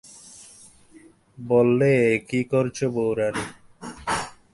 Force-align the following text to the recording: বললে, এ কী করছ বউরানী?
বললে, 1.37 1.89
এ 2.07 2.15
কী 2.27 2.39
করছ 2.51 2.77
বউরানী? 2.95 3.45